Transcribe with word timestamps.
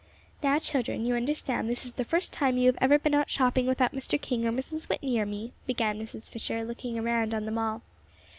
"Now, 0.41 0.57
children, 0.57 1.05
you 1.05 1.13
understand 1.13 1.69
this 1.69 1.85
is 1.85 1.93
the 1.93 2.03
first 2.03 2.33
time 2.33 2.57
you 2.57 2.65
have 2.65 2.77
ever 2.81 2.97
been 2.97 3.13
out 3.13 3.29
shopping 3.29 3.67
without 3.67 3.93
Mr. 3.93 4.19
King 4.19 4.47
or 4.47 4.51
Mrs. 4.51 4.89
Whitney 4.89 5.19
or 5.19 5.27
me," 5.27 5.53
began 5.67 5.99
Mrs. 5.99 6.27
Fisher, 6.27 6.63
looking 6.65 6.97
around 6.97 7.35
on 7.35 7.45
them 7.45 7.59
all. 7.59 7.83